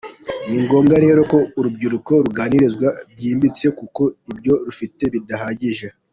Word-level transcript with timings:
Ni 0.49 0.57
ngombwa 0.65 0.95
rero 1.05 1.21
ko 1.31 1.37
urubyiruko 1.59 2.11
ruganirizwa 2.25 2.87
byimbitse 3.11 3.65
kuko 3.79 4.01
ibyo 4.31 4.53
rufite 4.65 5.03
bidahagije. 5.13 5.87